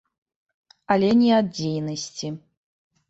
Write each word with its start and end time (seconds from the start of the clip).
Але 0.95 1.09
не 1.19 1.29
ад 1.41 1.47
дзейнасці. 1.59 2.27